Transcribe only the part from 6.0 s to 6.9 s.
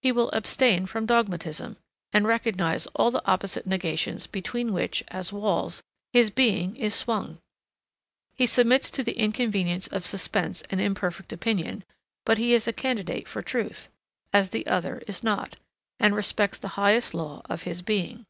his being